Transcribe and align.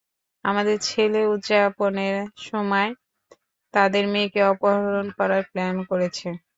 আমাদের 0.45 0.77
ছেলে 0.87 1.21
উদযাপনের 1.33 2.15
সময় 2.45 2.89
তোমার 3.73 4.05
মেয়েকে 4.13 4.41
অপহরণ 4.51 5.07
করার 5.17 5.43
প্ল্যান 5.51 5.75
করেছে। 5.89 6.27